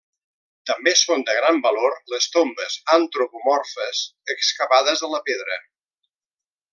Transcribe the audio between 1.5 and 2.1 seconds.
valor